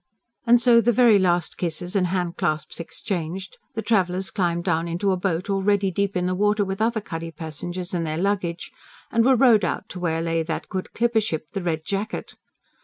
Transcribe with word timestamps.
And 0.47 0.59
so 0.59 0.81
the 0.81 0.91
very 0.91 1.19
last 1.19 1.59
kisses 1.59 1.95
and 1.95 2.07
handclasps 2.07 2.79
exchanged, 2.79 3.59
the 3.75 3.83
travellers 3.83 4.31
climbed 4.31 4.63
down 4.63 4.87
into 4.87 5.11
a 5.11 5.15
boat 5.15 5.47
already 5.47 5.91
deep 5.91 6.17
in 6.17 6.25
the 6.25 6.33
water 6.33 6.65
with 6.65 6.81
other 6.81 7.01
cuddy 7.01 7.29
passengers 7.29 7.93
and 7.93 8.03
their 8.03 8.17
luggage, 8.17 8.71
and 9.11 9.23
were 9.23 9.35
rowed 9.35 9.63
out 9.63 9.87
to 9.89 9.99
where 9.99 10.23
lay 10.23 10.41
that 10.41 10.69
good 10.69 10.93
clipper 10.93 11.21
ship, 11.21 11.45
the 11.53 11.61
RED 11.61 11.85
JACKET. 11.85 12.33